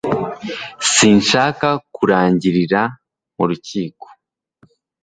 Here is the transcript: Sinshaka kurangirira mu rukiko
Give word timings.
Sinshaka 0.93 1.67
kurangirira 1.95 2.81
mu 3.35 3.43
rukiko 3.49 4.05